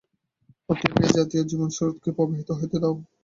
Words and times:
অতএব 0.69 0.95
এই 0.99 1.11
জাতীয় 1.17 1.43
জীবনস্রোতকে 1.43 2.09
প্রবাহিত 2.17 2.49
হইতে 2.59 2.77
দাও। 2.79 2.95